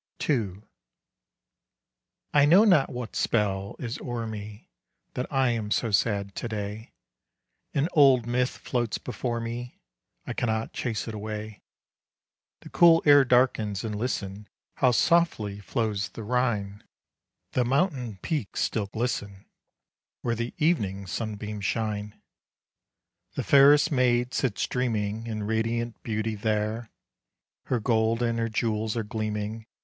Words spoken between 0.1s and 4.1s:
II. I know not what spell is